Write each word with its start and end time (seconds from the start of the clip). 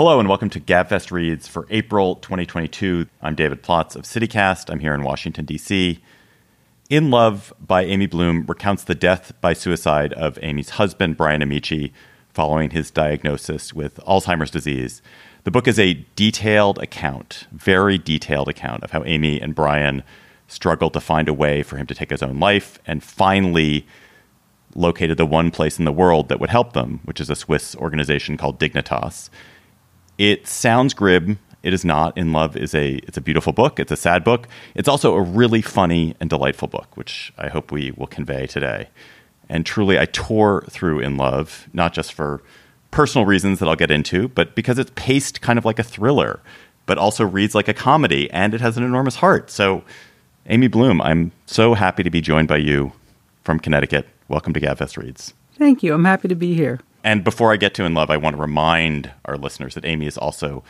Hello 0.00 0.18
and 0.18 0.30
welcome 0.30 0.48
to 0.48 0.60
GabFest 0.60 1.10
Reads 1.10 1.46
for 1.46 1.66
April 1.68 2.16
2022. 2.16 3.06
I'm 3.20 3.34
David 3.34 3.62
Plotz 3.62 3.94
of 3.94 4.04
CityCast. 4.04 4.70
I'm 4.70 4.80
here 4.80 4.94
in 4.94 5.02
Washington, 5.02 5.44
D.C. 5.44 6.02
In 6.88 7.10
Love 7.10 7.52
by 7.60 7.84
Amy 7.84 8.06
Bloom 8.06 8.46
recounts 8.46 8.82
the 8.82 8.94
death 8.94 9.38
by 9.42 9.52
suicide 9.52 10.14
of 10.14 10.38
Amy's 10.40 10.70
husband, 10.70 11.18
Brian 11.18 11.42
Ameche, 11.42 11.92
following 12.30 12.70
his 12.70 12.90
diagnosis 12.90 13.74
with 13.74 13.96
Alzheimer's 14.06 14.50
disease. 14.50 15.02
The 15.44 15.50
book 15.50 15.68
is 15.68 15.78
a 15.78 16.02
detailed 16.16 16.78
account, 16.78 17.46
very 17.52 17.98
detailed 17.98 18.48
account 18.48 18.82
of 18.82 18.92
how 18.92 19.04
Amy 19.04 19.38
and 19.38 19.54
Brian 19.54 20.02
struggled 20.48 20.94
to 20.94 21.00
find 21.00 21.28
a 21.28 21.34
way 21.34 21.62
for 21.62 21.76
him 21.76 21.86
to 21.88 21.94
take 21.94 22.08
his 22.08 22.22
own 22.22 22.40
life 22.40 22.78
and 22.86 23.04
finally 23.04 23.86
located 24.74 25.18
the 25.18 25.26
one 25.26 25.50
place 25.50 25.78
in 25.78 25.84
the 25.84 25.92
world 25.92 26.30
that 26.30 26.40
would 26.40 26.48
help 26.48 26.72
them, 26.72 27.00
which 27.04 27.20
is 27.20 27.28
a 27.28 27.36
Swiss 27.36 27.76
organization 27.76 28.38
called 28.38 28.58
Dignitas. 28.58 29.28
It 30.20 30.46
sounds 30.46 30.92
grim. 30.92 31.38
It 31.62 31.72
is 31.72 31.82
not. 31.82 32.18
In 32.18 32.34
Love 32.34 32.54
is 32.54 32.74
a 32.74 32.96
it's 33.08 33.16
a 33.16 33.22
beautiful 33.22 33.54
book. 33.54 33.80
It's 33.80 33.90
a 33.90 33.96
sad 33.96 34.22
book. 34.22 34.48
It's 34.74 34.86
also 34.86 35.14
a 35.14 35.22
really 35.22 35.62
funny 35.62 36.14
and 36.20 36.28
delightful 36.28 36.68
book, 36.68 36.94
which 36.94 37.32
I 37.38 37.48
hope 37.48 37.72
we 37.72 37.92
will 37.92 38.06
convey 38.06 38.46
today. 38.46 38.90
And 39.48 39.64
truly, 39.64 39.98
I 39.98 40.04
tore 40.04 40.66
through 40.68 41.00
In 41.00 41.16
Love, 41.16 41.70
not 41.72 41.94
just 41.94 42.12
for 42.12 42.42
personal 42.90 43.24
reasons 43.24 43.60
that 43.60 43.68
I'll 43.68 43.76
get 43.76 43.90
into, 43.90 44.28
but 44.28 44.54
because 44.54 44.78
it's 44.78 44.92
paced 44.94 45.40
kind 45.40 45.58
of 45.58 45.64
like 45.64 45.78
a 45.78 45.82
thriller, 45.82 46.40
but 46.84 46.98
also 46.98 47.24
reads 47.24 47.54
like 47.54 47.68
a 47.68 47.72
comedy, 47.72 48.30
and 48.30 48.52
it 48.52 48.60
has 48.60 48.76
an 48.76 48.84
enormous 48.84 49.16
heart. 49.16 49.50
So, 49.50 49.82
Amy 50.50 50.68
Bloom, 50.68 51.00
I'm 51.00 51.32
so 51.46 51.72
happy 51.72 52.02
to 52.02 52.10
be 52.10 52.20
joined 52.20 52.48
by 52.48 52.58
you 52.58 52.92
from 53.42 53.58
Connecticut. 53.58 54.06
Welcome 54.28 54.52
to 54.52 54.60
Gabfest 54.60 54.98
Reads. 54.98 55.32
Thank 55.56 55.82
you. 55.82 55.94
I'm 55.94 56.04
happy 56.04 56.28
to 56.28 56.34
be 56.34 56.52
here. 56.52 56.78
And 57.02 57.24
before 57.24 57.52
I 57.52 57.56
get 57.56 57.74
to 57.74 57.84
In 57.84 57.94
Love, 57.94 58.10
I 58.10 58.16
want 58.16 58.36
to 58.36 58.42
remind 58.42 59.10
our 59.24 59.36
listeners 59.36 59.74
that 59.74 59.84
Amy 59.84 60.06
is 60.06 60.18
also 60.18 60.62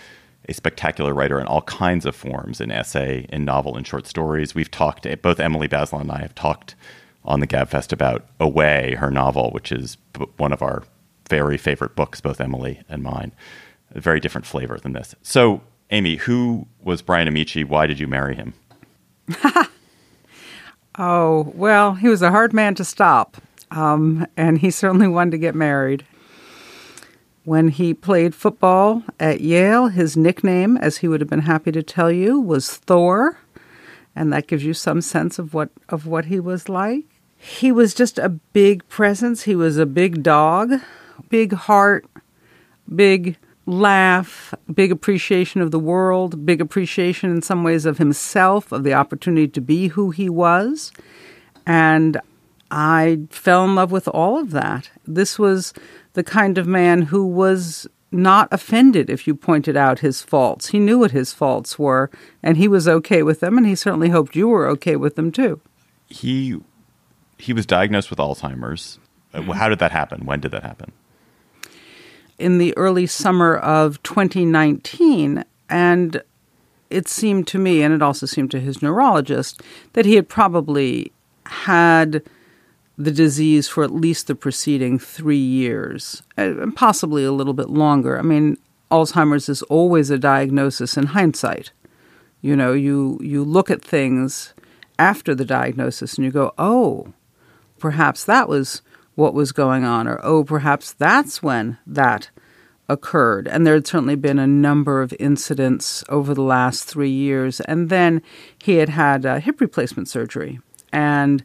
a 0.48 0.54
spectacular 0.54 1.12
writer 1.12 1.40
in 1.40 1.46
all 1.46 1.62
kinds 1.62 2.06
of 2.06 2.16
forms 2.16 2.60
in 2.60 2.70
essay, 2.70 3.26
in 3.28 3.44
novel, 3.44 3.76
in 3.76 3.84
short 3.84 4.06
stories. 4.06 4.54
We've 4.54 4.70
talked, 4.70 5.06
both 5.22 5.40
Emily 5.40 5.68
Bazelon 5.68 6.02
and 6.02 6.12
I 6.12 6.20
have 6.20 6.34
talked 6.34 6.74
on 7.24 7.40
the 7.40 7.46
Gabfest 7.46 7.92
about 7.92 8.26
Away, 8.38 8.96
her 8.98 9.10
novel, 9.10 9.50
which 9.50 9.70
is 9.72 9.96
one 10.36 10.52
of 10.52 10.62
our 10.62 10.82
very 11.28 11.58
favorite 11.58 11.94
books, 11.94 12.20
both 12.20 12.40
Emily 12.40 12.80
and 12.88 13.02
mine. 13.02 13.32
A 13.94 14.00
very 14.00 14.20
different 14.20 14.46
flavor 14.46 14.78
than 14.78 14.92
this. 14.92 15.14
So, 15.22 15.62
Amy, 15.90 16.16
who 16.16 16.66
was 16.82 17.02
Brian 17.02 17.28
Ameche? 17.28 17.64
Why 17.64 17.86
did 17.86 17.98
you 17.98 18.06
marry 18.06 18.36
him? 18.36 18.54
oh, 20.98 21.52
well, 21.54 21.94
he 21.94 22.08
was 22.08 22.22
a 22.22 22.30
hard 22.30 22.52
man 22.52 22.74
to 22.76 22.84
stop. 22.84 23.36
Um, 23.72 24.26
and 24.36 24.58
he 24.58 24.70
certainly 24.70 25.08
wanted 25.08 25.32
to 25.32 25.38
get 25.38 25.54
married. 25.54 26.04
When 27.44 27.68
he 27.68 27.94
played 27.94 28.34
football 28.34 29.02
at 29.18 29.40
Yale, 29.40 29.88
his 29.88 30.16
nickname, 30.16 30.76
as 30.76 30.98
he 30.98 31.08
would 31.08 31.20
have 31.20 31.30
been 31.30 31.40
happy 31.40 31.72
to 31.72 31.82
tell 31.82 32.12
you, 32.12 32.38
was 32.38 32.76
Thor, 32.76 33.38
and 34.14 34.32
that 34.32 34.46
gives 34.46 34.64
you 34.64 34.74
some 34.74 35.00
sense 35.00 35.38
of 35.38 35.54
what 35.54 35.70
of 35.88 36.06
what 36.06 36.26
he 36.26 36.38
was 36.38 36.68
like. 36.68 37.04
He 37.36 37.72
was 37.72 37.94
just 37.94 38.18
a 38.18 38.28
big 38.28 38.86
presence. 38.88 39.44
He 39.44 39.56
was 39.56 39.78
a 39.78 39.86
big 39.86 40.22
dog, 40.22 40.74
big 41.30 41.54
heart, 41.54 42.04
big 42.94 43.38
laugh, 43.64 44.52
big 44.72 44.92
appreciation 44.92 45.62
of 45.62 45.70
the 45.70 45.78
world, 45.78 46.44
big 46.44 46.60
appreciation 46.60 47.30
in 47.30 47.40
some 47.40 47.64
ways 47.64 47.86
of 47.86 47.96
himself, 47.96 48.72
of 48.72 48.84
the 48.84 48.92
opportunity 48.92 49.48
to 49.48 49.60
be 49.60 49.88
who 49.88 50.10
he 50.10 50.28
was. 50.28 50.92
And 51.66 52.20
I 52.70 53.20
fell 53.30 53.64
in 53.64 53.74
love 53.74 53.90
with 53.90 54.08
all 54.08 54.38
of 54.38 54.50
that. 54.52 54.90
This 55.06 55.38
was 55.38 55.72
the 56.12 56.22
kind 56.22 56.58
of 56.58 56.66
man 56.66 57.02
who 57.02 57.26
was 57.26 57.86
not 58.12 58.48
offended 58.50 59.08
if 59.08 59.26
you 59.26 59.34
pointed 59.34 59.76
out 59.76 60.00
his 60.00 60.22
faults. 60.22 60.68
He 60.68 60.78
knew 60.78 60.98
what 60.98 61.12
his 61.12 61.32
faults 61.32 61.78
were, 61.78 62.10
and 62.42 62.56
he 62.56 62.68
was 62.68 62.88
okay 62.88 63.22
with 63.22 63.40
them, 63.40 63.56
and 63.56 63.66
he 63.66 63.74
certainly 63.74 64.10
hoped 64.10 64.36
you 64.36 64.48
were 64.48 64.66
okay 64.68 64.96
with 64.96 65.16
them 65.16 65.30
too. 65.30 65.60
He 66.08 66.56
he 67.38 67.52
was 67.52 67.66
diagnosed 67.66 68.10
with 68.10 68.18
Alzheimer's. 68.18 68.98
Uh, 69.32 69.42
how 69.52 69.68
did 69.68 69.78
that 69.78 69.92
happen? 69.92 70.26
When 70.26 70.40
did 70.40 70.50
that 70.50 70.62
happen? 70.62 70.92
In 72.38 72.58
the 72.58 72.76
early 72.76 73.06
summer 73.06 73.56
of 73.56 74.02
2019, 74.02 75.44
and 75.68 76.22
it 76.90 77.08
seemed 77.08 77.46
to 77.48 77.58
me, 77.58 77.82
and 77.82 77.94
it 77.94 78.02
also 78.02 78.26
seemed 78.26 78.50
to 78.50 78.60
his 78.60 78.82
neurologist, 78.82 79.62
that 79.92 80.04
he 80.04 80.16
had 80.16 80.28
probably 80.28 81.12
had 81.46 82.22
the 83.00 83.10
disease 83.10 83.66
for 83.66 83.82
at 83.82 83.92
least 83.92 84.26
the 84.26 84.34
preceding 84.34 84.98
three 84.98 85.36
years, 85.36 86.22
uh, 86.36 86.60
and 86.60 86.76
possibly 86.76 87.24
a 87.24 87.32
little 87.32 87.54
bit 87.54 87.70
longer. 87.70 88.18
I 88.18 88.22
mean, 88.22 88.58
Alzheimer's 88.90 89.48
is 89.48 89.62
always 89.62 90.10
a 90.10 90.18
diagnosis 90.18 90.96
in 90.96 91.06
hindsight. 91.06 91.72
You 92.42 92.54
know, 92.56 92.72
you, 92.74 93.18
you 93.22 93.42
look 93.42 93.70
at 93.70 93.82
things 93.82 94.52
after 94.98 95.34
the 95.34 95.44
diagnosis 95.46 96.16
and 96.16 96.24
you 96.24 96.30
go, 96.30 96.52
oh, 96.58 97.12
perhaps 97.78 98.24
that 98.24 98.48
was 98.48 98.82
what 99.14 99.34
was 99.34 99.52
going 99.52 99.84
on, 99.84 100.06
or 100.06 100.20
oh, 100.22 100.44
perhaps 100.44 100.92
that's 100.92 101.42
when 101.42 101.78
that 101.86 102.30
occurred. 102.88 103.48
And 103.48 103.66
there 103.66 103.74
had 103.74 103.86
certainly 103.86 104.16
been 104.16 104.38
a 104.38 104.46
number 104.46 105.00
of 105.00 105.14
incidents 105.18 106.04
over 106.08 106.34
the 106.34 106.42
last 106.42 106.84
three 106.84 107.10
years. 107.10 107.60
And 107.60 107.88
then 107.88 108.20
he 108.62 108.76
had 108.76 108.90
had 108.90 109.24
hip 109.42 109.60
replacement 109.60 110.08
surgery. 110.08 110.60
And 110.92 111.44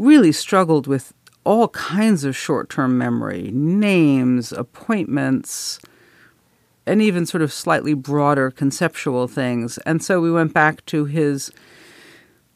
really 0.00 0.32
struggled 0.32 0.86
with 0.86 1.12
all 1.44 1.68
kinds 1.68 2.24
of 2.24 2.36
short 2.36 2.70
term 2.70 2.96
memory 2.96 3.50
names, 3.52 4.52
appointments, 4.52 5.78
and 6.86 7.02
even 7.02 7.26
sort 7.26 7.42
of 7.42 7.52
slightly 7.52 7.94
broader 7.94 8.50
conceptual 8.50 9.28
things. 9.28 9.78
And 9.78 10.02
so 10.02 10.20
we 10.20 10.32
went 10.32 10.54
back 10.54 10.84
to 10.86 11.04
his 11.04 11.52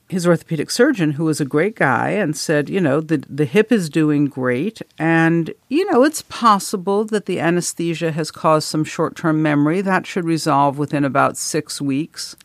his 0.09 0.27
orthopedic 0.27 0.71
surgeon 0.71 1.13
who 1.13 1.25
was 1.25 1.41
a 1.41 1.47
great 1.47 1.75
guy 1.75 2.11
and 2.11 2.37
said, 2.37 2.69
you 2.69 2.81
know, 2.81 3.01
the 3.01 3.25
the 3.29 3.45
hip 3.45 3.71
is 3.73 3.89
doing 3.89 4.27
great 4.27 4.81
and 4.99 5.53
you 5.69 5.91
know, 5.91 6.03
it's 6.03 6.23
possible 6.23 7.05
that 7.05 7.27
the 7.27 7.41
anesthesia 7.41 8.13
has 8.13 8.31
caused 8.31 8.69
some 8.69 8.85
short-term 8.85 9.43
memory 9.43 9.81
that 9.81 10.07
should 10.07 10.25
resolve 10.25 10.79
within 10.79 11.05
about 11.05 11.37
6 11.37 11.81
weeks. 11.81 12.37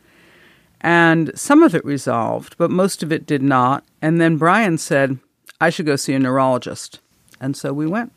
And 0.80 1.30
some 1.38 1.62
of 1.62 1.74
it 1.74 1.84
resolved, 1.84 2.56
but 2.56 2.70
most 2.70 3.02
of 3.02 3.12
it 3.12 3.26
did 3.26 3.42
not. 3.42 3.84
And 4.00 4.20
then 4.20 4.36
Brian 4.36 4.78
said, 4.78 5.18
I 5.60 5.70
should 5.70 5.86
go 5.86 5.96
see 5.96 6.14
a 6.14 6.18
neurologist. 6.18 7.00
And 7.40 7.56
so 7.56 7.72
we 7.72 7.86
went. 7.86 8.12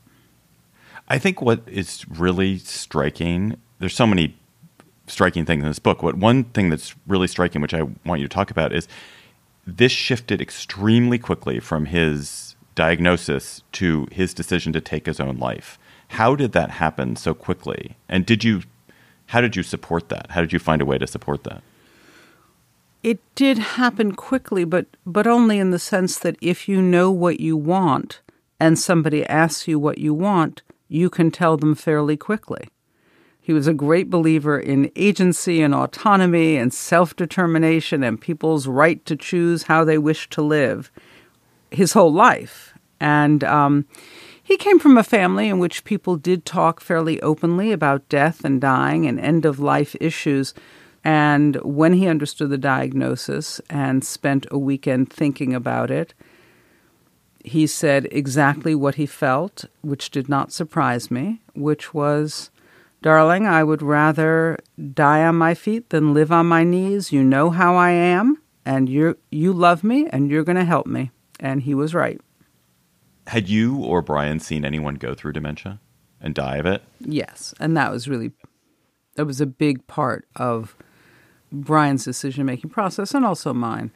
I 1.09 1.19
think 1.19 1.41
what 1.41 1.61
is 1.67 2.05
really 2.07 2.57
striking, 2.59 3.57
there's 3.79 3.95
so 3.95 4.07
many 4.07 4.37
striking 5.07 5.45
things 5.45 5.63
in 5.63 5.69
this 5.69 5.79
book. 5.79 6.01
What 6.01 6.15
one 6.15 6.45
thing 6.45 6.69
that's 6.69 6.95
really 7.05 7.27
striking, 7.27 7.61
which 7.61 7.73
I 7.73 7.83
want 8.05 8.21
you 8.21 8.27
to 8.27 8.33
talk 8.33 8.49
about, 8.51 8.71
is 8.71 8.87
this 9.67 9.91
shifted 9.91 10.41
extremely 10.41 11.17
quickly 11.17 11.59
from 11.59 11.85
his 11.85 12.55
diagnosis 12.75 13.61
to 13.73 14.07
his 14.11 14.33
decision 14.33 14.73
to 14.73 14.81
take 14.81 15.05
his 15.05 15.19
own 15.19 15.37
life. 15.37 15.77
How 16.09 16.35
did 16.35 16.51
that 16.53 16.71
happen 16.71 17.15
so 17.15 17.33
quickly? 17.33 17.95
And 18.09 18.25
did 18.25 18.43
you 18.43 18.63
how 19.27 19.41
did 19.41 19.55
you 19.55 19.63
support 19.63 20.09
that? 20.09 20.31
How 20.31 20.41
did 20.41 20.53
you 20.53 20.59
find 20.59 20.81
a 20.81 20.85
way 20.85 20.97
to 20.97 21.07
support 21.07 21.43
that? 21.45 21.63
It 23.03 23.19
did 23.35 23.57
happen 23.57 24.13
quickly, 24.13 24.63
but 24.63 24.87
but 25.05 25.27
only 25.27 25.59
in 25.59 25.71
the 25.71 25.79
sense 25.79 26.17
that 26.19 26.37
if 26.41 26.69
you 26.69 26.81
know 26.81 27.11
what 27.11 27.41
you 27.41 27.57
want 27.57 28.21
and 28.59 28.79
somebody 28.79 29.25
asks 29.27 29.67
you 29.67 29.77
what 29.77 29.97
you 29.97 30.13
want, 30.13 30.61
you 30.87 31.09
can 31.09 31.29
tell 31.29 31.57
them 31.57 31.75
fairly 31.75 32.15
quickly. 32.15 32.69
He 33.41 33.51
was 33.51 33.67
a 33.67 33.73
great 33.73 34.09
believer 34.09 34.57
in 34.57 34.89
agency 34.95 35.61
and 35.61 35.75
autonomy 35.75 36.55
and 36.55 36.73
self 36.73 37.13
determination 37.13 38.01
and 38.01 38.21
people's 38.21 38.67
right 38.67 39.05
to 39.05 39.17
choose 39.17 39.63
how 39.63 39.83
they 39.83 39.97
wish 39.97 40.29
to 40.29 40.41
live 40.41 40.89
his 41.69 41.91
whole 41.91 42.13
life. 42.13 42.73
And 43.01 43.43
um, 43.43 43.85
he 44.41 44.55
came 44.55 44.79
from 44.79 44.97
a 44.97 45.03
family 45.03 45.49
in 45.49 45.59
which 45.59 45.83
people 45.83 46.15
did 46.15 46.45
talk 46.45 46.79
fairly 46.79 47.21
openly 47.21 47.73
about 47.73 48.07
death 48.07 48.45
and 48.45 48.61
dying 48.61 49.05
and 49.05 49.19
end 49.19 49.45
of 49.45 49.59
life 49.59 49.93
issues. 49.99 50.53
And 51.03 51.57
when 51.57 51.93
he 51.93 52.07
understood 52.07 52.49
the 52.49 52.57
diagnosis 52.57 53.59
and 53.69 54.03
spent 54.03 54.45
a 54.51 54.57
weekend 54.57 55.11
thinking 55.11 55.53
about 55.53 55.91
it, 55.91 56.13
he 57.43 57.67
said 57.67 58.07
exactly 58.09 58.73
what 58.73 58.95
he 58.95 59.05
felt, 59.05 59.65
which 59.81 60.09
did 60.11 60.29
not 60.29 60.53
surprise 60.53 61.11
me, 61.11 61.41
which 61.53 61.93
was, 61.93 62.51
Darling, 63.01 63.45
I 63.45 63.65
would 63.65 63.81
rather 63.81 64.57
die 64.93 65.25
on 65.25 65.35
my 65.35 65.53
feet 65.53 65.89
than 65.89 66.13
live 66.13 66.31
on 66.31 66.45
my 66.45 66.63
knees. 66.63 67.11
You 67.11 67.21
know 67.21 67.49
how 67.49 67.75
I 67.75 67.89
am, 67.89 68.41
and 68.65 68.87
you 68.87 69.17
you 69.29 69.51
love 69.51 69.83
me, 69.83 70.07
and 70.07 70.31
you're 70.31 70.45
going 70.45 70.55
to 70.55 70.63
help 70.63 70.87
me. 70.87 71.11
And 71.37 71.63
he 71.63 71.75
was 71.75 71.93
right. 71.93 72.21
Had 73.27 73.49
you 73.49 73.77
or 73.77 74.01
Brian 74.01 74.39
seen 74.39 74.63
anyone 74.63 74.95
go 74.95 75.13
through 75.13 75.33
dementia 75.33 75.81
and 76.21 76.33
die 76.33 76.57
of 76.57 76.65
it? 76.65 76.81
Yes, 77.01 77.53
and 77.59 77.75
that 77.75 77.91
was 77.91 78.07
really 78.07 78.31
that 79.15 79.25
was 79.25 79.41
a 79.41 79.45
big 79.45 79.85
part 79.87 80.25
of 80.37 80.77
Brian's 81.53 82.03
decision 82.03 82.45
making 82.45 82.71
process 82.71 83.13
and 83.13 83.25
also 83.25 83.53
mine. 83.53 83.91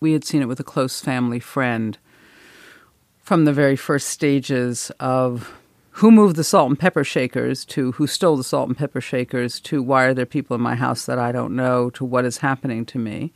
We 0.00 0.12
had 0.12 0.24
seen 0.24 0.42
it 0.42 0.48
with 0.48 0.58
a 0.58 0.64
close 0.64 1.00
family 1.00 1.38
friend 1.38 1.98
from 3.20 3.44
the 3.44 3.52
very 3.52 3.76
first 3.76 4.08
stages 4.08 4.90
of 4.98 5.54
who 5.96 6.10
moved 6.10 6.36
the 6.36 6.44
salt 6.44 6.70
and 6.70 6.78
pepper 6.78 7.04
shakers 7.04 7.64
to 7.66 7.92
who 7.92 8.06
stole 8.06 8.36
the 8.36 8.42
salt 8.42 8.68
and 8.68 8.76
pepper 8.76 9.00
shakers 9.00 9.60
to 9.60 9.82
why 9.82 10.04
are 10.04 10.14
there 10.14 10.26
people 10.26 10.56
in 10.56 10.62
my 10.62 10.74
house 10.74 11.04
that 11.04 11.18
I 11.18 11.32
don't 11.32 11.54
know 11.54 11.90
to 11.90 12.04
what 12.04 12.24
is 12.24 12.38
happening 12.38 12.86
to 12.86 12.98
me. 12.98 13.32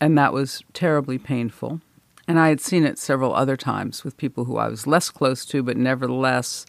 And 0.00 0.16
that 0.16 0.32
was 0.32 0.62
terribly 0.72 1.18
painful. 1.18 1.82
And 2.26 2.40
I 2.40 2.48
had 2.48 2.60
seen 2.60 2.84
it 2.84 2.98
several 2.98 3.34
other 3.34 3.56
times 3.56 4.04
with 4.04 4.16
people 4.16 4.46
who 4.46 4.56
I 4.56 4.68
was 4.68 4.86
less 4.86 5.10
close 5.10 5.44
to, 5.46 5.62
but 5.62 5.76
nevertheless, 5.76 6.64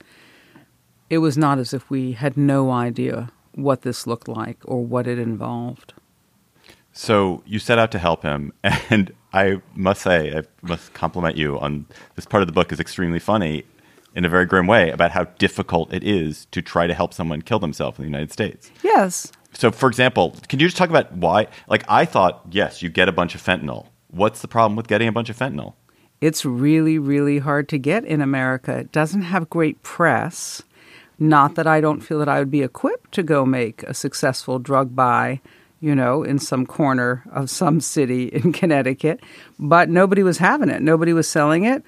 it 1.09 1.19
was 1.19 1.37
not 1.37 1.57
as 1.57 1.73
if 1.73 1.89
we 1.89 2.11
had 2.11 2.35
no 2.35 2.71
idea 2.71 3.31
what 3.53 3.83
this 3.83 4.05
looked 4.05 4.27
like 4.27 4.57
or 4.65 4.83
what 4.83 5.07
it 5.07 5.19
involved. 5.19 5.93
So 6.93 7.43
you 7.45 7.59
set 7.59 7.79
out 7.79 7.91
to 7.91 7.99
help 7.99 8.23
him, 8.23 8.53
and 8.63 9.13
I 9.33 9.61
must 9.75 10.01
say, 10.01 10.37
I 10.37 10.43
must 10.61 10.93
compliment 10.93 11.37
you 11.37 11.59
on 11.59 11.85
this 12.15 12.25
part 12.25 12.41
of 12.41 12.47
the 12.47 12.53
book 12.53 12.71
is 12.71 12.79
extremely 12.79 13.19
funny 13.19 13.63
in 14.13 14.25
a 14.25 14.29
very 14.29 14.45
grim 14.45 14.67
way 14.67 14.89
about 14.89 15.11
how 15.11 15.23
difficult 15.23 15.93
it 15.93 16.03
is 16.03 16.45
to 16.51 16.61
try 16.61 16.85
to 16.85 16.93
help 16.93 17.13
someone 17.13 17.41
kill 17.41 17.59
themselves 17.59 17.97
in 17.97 18.03
the 18.03 18.09
United 18.09 18.31
States. 18.31 18.69
Yes. 18.83 19.31
So, 19.53 19.71
for 19.71 19.87
example, 19.87 20.35
can 20.49 20.59
you 20.59 20.67
just 20.67 20.77
talk 20.77 20.89
about 20.89 21.13
why? 21.13 21.47
Like, 21.67 21.83
I 21.87 22.05
thought, 22.05 22.41
yes, 22.51 22.81
you 22.81 22.89
get 22.89 23.07
a 23.07 23.13
bunch 23.13 23.35
of 23.35 23.41
fentanyl. 23.41 23.87
What's 24.09 24.41
the 24.41 24.47
problem 24.47 24.75
with 24.75 24.87
getting 24.87 25.07
a 25.07 25.11
bunch 25.13 25.29
of 25.29 25.37
fentanyl? 25.37 25.73
It's 26.19 26.45
really, 26.45 26.99
really 26.99 27.39
hard 27.39 27.67
to 27.69 27.77
get 27.77 28.05
in 28.05 28.21
America. 28.21 28.77
It 28.77 28.91
doesn't 28.91 29.23
have 29.23 29.49
great 29.49 29.81
press. 29.81 30.61
Not 31.17 31.55
that 31.55 31.67
I 31.67 31.81
don't 31.81 32.01
feel 32.01 32.19
that 32.19 32.29
I 32.29 32.39
would 32.39 32.51
be 32.51 32.61
equipped 32.63 33.11
to 33.13 33.23
go 33.23 33.45
make 33.45 33.83
a 33.83 33.93
successful 33.93 34.59
drug 34.59 34.95
buy, 34.95 35.41
you 35.81 35.95
know, 35.95 36.23
in 36.23 36.39
some 36.39 36.65
corner 36.65 37.23
of 37.31 37.49
some 37.49 37.81
city 37.81 38.25
in 38.27 38.53
Connecticut, 38.53 39.19
but 39.59 39.89
nobody 39.89 40.23
was 40.23 40.37
having 40.37 40.69
it. 40.69 40.81
Nobody 40.81 41.11
was 41.11 41.27
selling 41.27 41.65
it. 41.65 41.83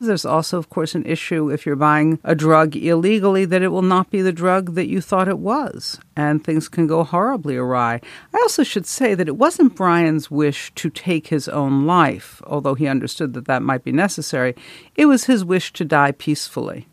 There's 0.00 0.24
also, 0.24 0.58
of 0.58 0.68
course, 0.68 0.94
an 0.94 1.04
issue 1.06 1.50
if 1.50 1.66
you're 1.66 1.74
buying 1.74 2.20
a 2.22 2.36
drug 2.36 2.76
illegally 2.76 3.44
that 3.46 3.62
it 3.62 3.68
will 3.68 3.82
not 3.82 4.10
be 4.10 4.22
the 4.22 4.32
drug 4.32 4.74
that 4.74 4.86
you 4.86 5.00
thought 5.00 5.26
it 5.26 5.40
was, 5.40 5.98
and 6.14 6.42
things 6.42 6.68
can 6.68 6.86
go 6.86 7.02
horribly 7.02 7.56
awry. 7.56 8.00
I 8.32 8.38
also 8.38 8.62
should 8.62 8.86
say 8.86 9.14
that 9.14 9.26
it 9.26 9.36
wasn't 9.36 9.74
Brian's 9.74 10.30
wish 10.30 10.72
to 10.76 10.88
take 10.88 11.28
his 11.28 11.48
own 11.48 11.84
life, 11.84 12.40
although 12.46 12.74
he 12.74 12.86
understood 12.86 13.34
that 13.34 13.46
that 13.46 13.62
might 13.62 13.82
be 13.82 13.90
necessary. 13.90 14.54
It 14.94 15.06
was 15.06 15.24
his 15.24 15.44
wish 15.44 15.72
to 15.72 15.84
die 15.84 16.12
peacefully, 16.12 16.86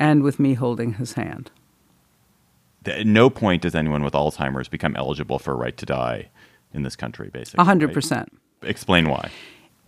and 0.00 0.24
with 0.24 0.40
me 0.40 0.54
holding 0.54 0.94
his 0.94 1.12
hand. 1.12 1.52
At 2.86 3.06
no 3.06 3.28
point 3.28 3.62
does 3.62 3.74
anyone 3.74 4.02
with 4.02 4.14
Alzheimer's 4.14 4.68
become 4.68 4.96
eligible 4.96 5.38
for 5.38 5.52
a 5.52 5.56
right 5.56 5.76
to 5.76 5.86
die 5.86 6.30
in 6.72 6.82
this 6.82 6.96
country, 6.96 7.28
basically. 7.30 7.64
100%. 7.64 8.10
Right? 8.10 8.28
Explain 8.62 9.08
why 9.08 9.30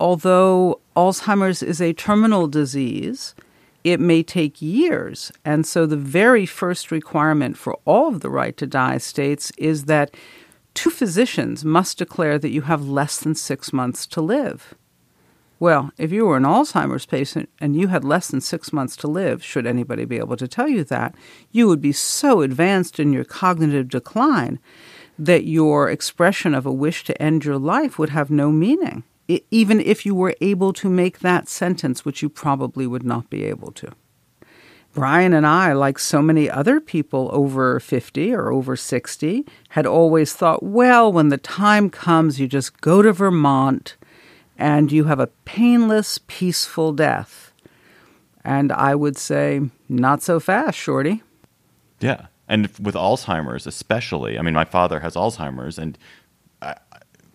although 0.01 0.81
Alzheimer's 0.97 1.61
is 1.61 1.79
a 1.79 1.93
terminal 1.93 2.47
disease, 2.47 3.35
it 3.83 3.99
may 3.99 4.23
take 4.23 4.61
years. 4.61 5.31
And 5.45 5.65
so 5.65 5.85
the 5.85 5.95
very 5.95 6.45
first 6.45 6.91
requirement 6.91 7.55
for 7.55 7.79
all 7.85 8.07
of 8.07 8.21
the 8.21 8.29
right 8.29 8.57
to 8.57 8.65
die 8.65 8.97
states 8.97 9.51
is 9.57 9.85
that 9.85 10.13
two 10.73 10.89
physicians 10.89 11.63
must 11.63 11.99
declare 11.99 12.39
that 12.39 12.49
you 12.49 12.63
have 12.63 12.87
less 12.87 13.19
than 13.19 13.35
six 13.35 13.71
months 13.71 14.07
to 14.07 14.21
live. 14.21 14.73
Well, 15.61 15.91
if 15.99 16.11
you 16.11 16.25
were 16.25 16.37
an 16.37 16.43
Alzheimer's 16.43 17.05
patient 17.05 17.47
and 17.59 17.75
you 17.75 17.89
had 17.89 18.03
less 18.03 18.29
than 18.29 18.41
six 18.41 18.73
months 18.73 18.95
to 18.97 19.07
live, 19.07 19.43
should 19.43 19.67
anybody 19.67 20.05
be 20.05 20.17
able 20.17 20.35
to 20.37 20.47
tell 20.47 20.67
you 20.67 20.83
that, 20.85 21.13
you 21.51 21.67
would 21.67 21.79
be 21.79 21.91
so 21.91 22.41
advanced 22.41 22.99
in 22.99 23.13
your 23.13 23.23
cognitive 23.23 23.87
decline 23.87 24.57
that 25.19 25.45
your 25.45 25.87
expression 25.87 26.55
of 26.55 26.65
a 26.65 26.73
wish 26.73 27.03
to 27.03 27.21
end 27.21 27.45
your 27.45 27.59
life 27.59 27.99
would 27.99 28.09
have 28.09 28.31
no 28.31 28.51
meaning 28.51 29.03
even 29.49 29.79
if 29.79 30.05
you 30.05 30.13
were 30.15 30.35
able 30.41 30.73
to 30.73 30.89
make 30.89 31.19
that 31.19 31.47
sentence, 31.47 32.03
which 32.03 32.21
you 32.21 32.27
probably 32.27 32.85
would 32.85 33.03
not 33.03 33.29
be 33.29 33.45
able 33.45 33.71
to. 33.71 33.89
Brian 34.93 35.31
and 35.31 35.47
I, 35.47 35.71
like 35.71 35.97
so 35.97 36.21
many 36.21 36.49
other 36.49 36.81
people 36.81 37.29
over 37.31 37.79
50 37.79 38.33
or 38.33 38.51
over 38.51 38.75
60, 38.75 39.45
had 39.69 39.85
always 39.85 40.33
thought, 40.33 40.63
well, 40.63 41.13
when 41.13 41.29
the 41.29 41.37
time 41.37 41.89
comes, 41.89 42.41
you 42.41 42.47
just 42.47 42.81
go 42.81 43.01
to 43.01 43.13
Vermont 43.13 43.95
and 44.61 44.91
you 44.91 45.05
have 45.05 45.19
a 45.19 45.27
painless, 45.43 46.19
peaceful 46.27 46.93
death. 46.93 47.51
And 48.45 48.71
I 48.71 48.93
would 48.93 49.17
say, 49.17 49.61
not 49.89 50.21
so 50.21 50.39
fast, 50.39 50.77
Shorty. 50.77 51.23
Yeah. 51.99 52.27
And 52.47 52.69
with 52.79 52.93
Alzheimer's, 52.93 53.65
especially, 53.65 54.37
I 54.37 54.43
mean, 54.43 54.53
my 54.53 54.65
father 54.65 54.99
has 54.99 55.15
Alzheimer's, 55.15 55.79
and 55.79 55.97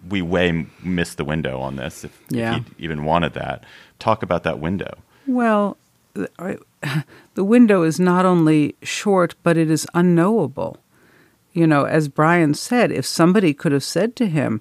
we 0.09 0.23
way 0.23 0.67
missed 0.85 1.17
the 1.17 1.25
window 1.25 1.59
on 1.59 1.75
this 1.75 2.05
if, 2.05 2.23
yeah. 2.29 2.59
if 2.59 2.69
he 2.69 2.85
even 2.85 3.05
wanted 3.05 3.35
that. 3.35 3.65
Talk 3.99 4.23
about 4.23 4.45
that 4.45 4.61
window. 4.61 4.99
Well, 5.27 5.77
the 6.15 7.45
window 7.45 7.83
is 7.83 7.99
not 7.99 8.25
only 8.25 8.77
short, 8.83 9.35
but 9.43 9.57
it 9.57 9.69
is 9.69 9.87
unknowable. 9.95 10.79
You 11.53 11.67
know, 11.67 11.87
as 11.87 12.09
Brian 12.09 12.55
said, 12.55 12.93
if 12.93 13.05
somebody 13.05 13.53
could 13.53 13.73
have 13.73 13.83
said 13.83 14.15
to 14.17 14.27
him, 14.27 14.61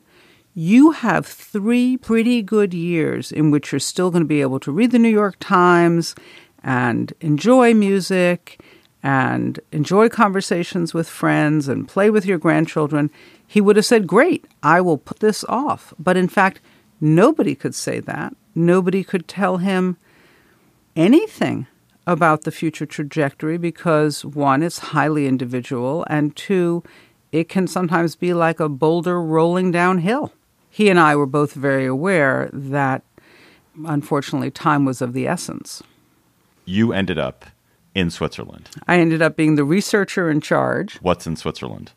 you 0.56 0.92
have 0.92 1.28
three 1.28 1.98
pretty 1.98 2.42
good 2.42 2.74
years 2.74 3.31
in 3.31 3.52
which 3.52 3.72
you're 3.72 3.80
still 3.80 4.10
going 4.10 4.24
to 4.24 4.28
be 4.28 4.42
able 4.42 4.60
to 4.62 4.72
read 4.72 4.92
the 4.92 5.00
New 5.00 5.10
York 5.10 5.36
Times 5.40 6.16
and 6.63 7.13
enjoy 7.22 7.74
music 7.74 8.60
and 9.04 9.60
enjoy 9.72 10.10
conversations 10.10 10.94
with 10.94 11.07
friends 11.07 11.68
and 11.68 11.88
play 11.88 12.10
with 12.10 12.25
your 12.25 12.40
grandchildren 12.40 13.12
he 13.48 13.62
would 13.62 13.75
have 13.75 13.86
said, 13.86 14.07
Great, 14.07 14.46
I 14.63 14.81
will 14.81 14.98
put 14.98 15.19
this 15.19 15.44
off. 15.46 15.94
But 16.00 16.18
in 16.18 16.28
fact, 16.28 16.62
nobody 17.00 17.56
could 17.56 17.75
say 17.75 18.00
that. 18.01 18.36
Nobody 18.54 19.04
could 19.04 19.28
tell 19.28 19.58
him 19.58 19.98
anything 20.96 21.68
about 22.08 22.44
the 22.44 22.51
future 22.51 22.86
trajectory 22.86 23.58
because 23.58 24.24
one, 24.24 24.63
it's 24.63 24.79
highly 24.79 25.27
individual, 25.27 26.06
and 26.10 26.36
two, 26.36 26.84
it 27.32 27.50
can 27.50 27.68
sometimes 27.68 28.15
be 28.15 28.34
like 28.34 28.60
a 28.60 28.70
boulder 28.70 29.22
rolling 29.22 29.72
downhill. 29.72 30.32
He 30.75 30.89
and 30.89 31.00
I 31.00 31.15
were 31.15 31.25
both 31.25 31.53
very 31.53 31.86
aware 31.86 32.50
that 32.51 33.01
unfortunately 33.86 34.51
time 34.51 34.84
was 34.84 35.01
of 35.01 35.13
the 35.13 35.25
essence. 35.25 35.82
You 36.65 36.91
ended 36.91 37.17
up 37.17 37.46
in 37.94 38.10
Switzerland. 38.10 38.70
I 38.86 38.98
ended 38.98 39.22
up 39.22 39.38
being 39.38 39.55
the 39.55 39.63
researcher 39.63 40.29
in 40.29 40.41
charge. 40.41 40.98
What's 40.98 41.25
in 41.25 41.38
Switzerland? 41.38 41.94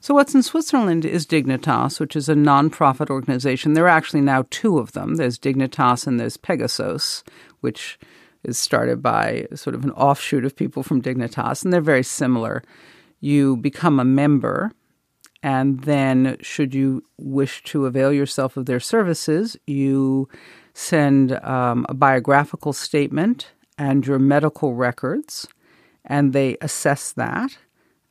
So, 0.00 0.12
what's 0.12 0.34
in 0.34 0.42
Switzerland 0.42 1.04
is 1.04 1.24
Dignitas, 1.24 2.00
which 2.00 2.16
is 2.16 2.28
a 2.28 2.34
nonprofit 2.34 3.10
organization. 3.10 3.74
There 3.74 3.84
are 3.84 3.96
actually 3.96 4.22
now 4.22 4.44
two 4.50 4.78
of 4.78 4.90
them 4.90 5.14
there's 5.14 5.38
Dignitas 5.38 6.04
and 6.08 6.18
there's 6.18 6.36
Pegasos, 6.36 7.22
which 7.60 7.96
is 8.42 8.58
started 8.58 9.00
by 9.00 9.46
sort 9.54 9.76
of 9.76 9.84
an 9.84 9.92
offshoot 9.92 10.44
of 10.44 10.56
people 10.56 10.82
from 10.82 11.00
Dignitas, 11.00 11.62
and 11.62 11.72
they're 11.72 11.80
very 11.80 12.02
similar. 12.02 12.64
You 13.20 13.56
become 13.56 14.00
a 14.00 14.04
member, 14.04 14.72
and 15.42 15.82
then, 15.84 16.36
should 16.40 16.74
you 16.74 17.04
wish 17.18 17.62
to 17.64 17.86
avail 17.86 18.12
yourself 18.12 18.56
of 18.56 18.66
their 18.66 18.80
services, 18.80 19.56
you 19.66 20.28
send 20.74 21.32
um, 21.44 21.86
a 21.88 21.94
biographical 21.94 22.72
statement 22.72 23.52
and 23.78 24.06
your 24.06 24.18
medical 24.18 24.74
records, 24.74 25.46
and 26.04 26.32
they 26.32 26.56
assess 26.60 27.12
that 27.12 27.58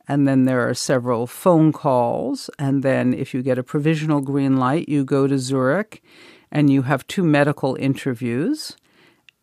and 0.08 0.26
then 0.26 0.44
there 0.44 0.68
are 0.68 0.74
several 0.74 1.26
phone 1.26 1.72
calls. 1.72 2.48
And 2.58 2.82
then, 2.82 3.12
if 3.12 3.34
you 3.34 3.42
get 3.42 3.58
a 3.58 3.62
provisional 3.62 4.20
green 4.20 4.56
light, 4.56 4.88
you 4.88 5.04
go 5.04 5.26
to 5.26 5.38
Zurich 5.38 6.02
and 6.50 6.70
you 6.70 6.82
have 6.82 7.06
two 7.06 7.24
medical 7.24 7.74
interviews. 7.76 8.76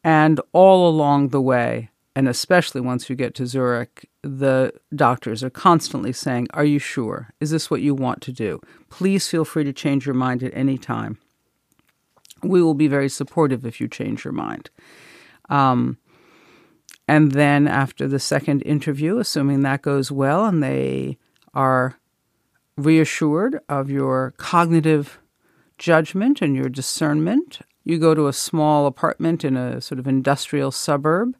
And 0.04 0.40
all 0.52 0.88
along 0.88 1.30
the 1.30 1.42
way, 1.42 1.90
and 2.16 2.28
especially 2.28 2.82
once 2.82 3.10
you 3.10 3.16
get 3.16 3.34
to 3.36 3.48
Zurich, 3.48 4.10
the 4.22 4.74
doctors 4.96 5.44
are 5.44 5.50
constantly 5.50 6.14
saying, 6.14 6.48
Are 6.54 6.66
you 6.66 6.80
sure? 6.80 7.34
Is 7.40 7.50
this 7.50 7.72
what 7.72 7.82
you 7.82 7.96
want 7.96 8.22
to 8.22 8.32
do? 8.32 8.62
Please 8.90 9.28
feel 9.28 9.46
free 9.46 9.64
to 9.64 9.74
change 9.74 10.06
your 10.06 10.16
mind 10.16 10.44
at 10.44 10.56
any 10.56 10.78
time. 10.78 11.18
We 12.44 12.62
will 12.62 12.76
be 12.76 12.88
very 12.88 13.10
supportive 13.10 13.66
if 13.66 13.82
you 13.82 13.88
change 13.88 14.26
your 14.26 14.34
mind. 14.34 14.70
Um, 15.50 15.98
and 17.08 17.32
then 17.32 17.68
after 17.68 18.08
the 18.08 18.20
second 18.20 18.62
interview, 18.62 19.18
assuming 19.18 19.62
that 19.62 19.82
goes 19.82 20.12
well 20.12 20.46
and 20.46 20.62
they 20.62 21.18
are 21.54 21.98
reassured 22.78 23.60
of 23.70 23.90
your 23.90 24.34
cognitive 24.38 25.20
judgment 25.78 26.42
and 26.42 26.56
your 26.56 26.70
discernment, 26.70 27.60
You 27.84 28.00
go 28.00 28.14
to 28.14 28.28
a 28.28 28.34
small 28.34 28.86
apartment 28.86 29.44
in 29.44 29.58
a 29.58 29.82
sort 29.82 30.00
of 30.00 30.08
industrial 30.08 30.72
suburb, 30.72 31.36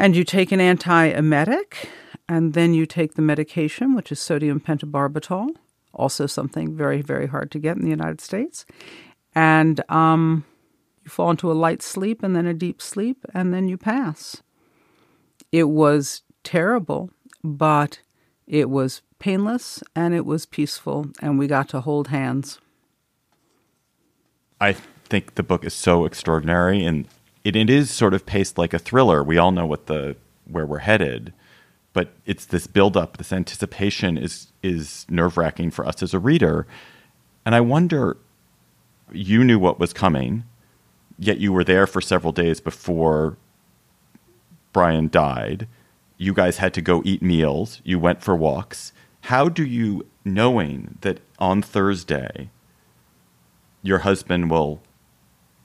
and 0.00 0.16
you 0.16 0.24
take 0.24 0.50
an 0.50 0.60
antiemetic, 0.60 1.86
and 2.26 2.54
then 2.54 2.72
you 2.72 2.86
take 2.86 3.14
the 3.14 3.22
medication, 3.22 3.94
which 3.94 4.10
is 4.10 4.18
sodium 4.18 4.58
pentobarbital, 4.58 5.50
also 5.92 6.26
something 6.26 6.74
very, 6.74 7.02
very 7.02 7.26
hard 7.26 7.50
to 7.50 7.58
get 7.58 7.76
in 7.76 7.82
the 7.82 7.90
United 7.90 8.18
States. 8.18 8.64
And 9.34 9.82
um, 9.90 10.46
you 11.04 11.10
fall 11.10 11.30
into 11.30 11.52
a 11.52 11.60
light 11.66 11.82
sleep 11.82 12.22
and 12.22 12.34
then 12.34 12.46
a 12.46 12.54
deep 12.54 12.80
sleep, 12.80 13.26
and 13.34 13.52
then 13.52 13.68
you 13.68 13.76
pass. 13.76 14.42
It 15.52 15.64
was 15.64 16.22
terrible, 16.44 17.10
but 17.44 18.00
it 18.46 18.70
was 18.70 19.02
painless 19.18 19.82
and 19.94 20.14
it 20.14 20.24
was 20.24 20.46
peaceful, 20.46 21.08
and 21.20 21.38
we 21.38 21.46
got 21.46 21.68
to 21.68 21.82
hold 21.82 22.08
hands. 22.08 22.58
I 24.62 24.72
think 25.04 25.34
the 25.34 25.42
book 25.42 25.62
is 25.62 25.74
so 25.74 26.06
extraordinary, 26.06 26.84
and 26.84 27.06
it, 27.44 27.56
it 27.56 27.70
is 27.70 27.90
sort 27.90 28.14
of 28.14 28.26
paced 28.26 28.58
like 28.58 28.74
a 28.74 28.78
thriller. 28.78 29.22
We 29.22 29.38
all 29.38 29.50
know 29.50 29.66
what 29.66 29.86
the 29.86 30.16
where 30.46 30.66
we're 30.66 30.78
headed, 30.78 31.32
but 31.92 32.12
it's 32.26 32.44
this 32.44 32.66
build 32.66 32.96
up, 32.96 33.16
this 33.16 33.32
anticipation 33.32 34.18
is 34.18 34.48
is 34.62 35.06
nerve 35.08 35.36
wracking 35.36 35.70
for 35.70 35.86
us 35.86 36.02
as 36.02 36.14
a 36.14 36.18
reader, 36.18 36.66
and 37.44 37.54
I 37.54 37.60
wonder. 37.60 38.16
You 39.12 39.42
knew 39.42 39.58
what 39.58 39.80
was 39.80 39.92
coming, 39.92 40.44
yet 41.18 41.38
you 41.38 41.52
were 41.52 41.64
there 41.64 41.88
for 41.88 42.00
several 42.00 42.32
days 42.32 42.60
before 42.60 43.36
Brian 44.72 45.08
died. 45.08 45.66
You 46.16 46.32
guys 46.32 46.58
had 46.58 46.72
to 46.74 46.80
go 46.80 47.02
eat 47.04 47.20
meals. 47.20 47.80
You 47.82 47.98
went 47.98 48.22
for 48.22 48.36
walks. 48.36 48.92
How 49.22 49.48
do 49.48 49.64
you, 49.64 50.06
knowing 50.24 50.98
that 51.00 51.18
on 51.40 51.60
Thursday 51.60 52.50
your 53.82 54.00
husband 54.00 54.50
will 54.50 54.80